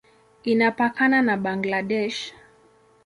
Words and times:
Inapakana 0.43 1.21
na 1.21 1.37
Bangladesh. 1.37 2.33